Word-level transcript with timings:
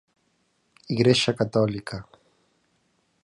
Igrexa 0.93 1.31
católica. 1.39 1.97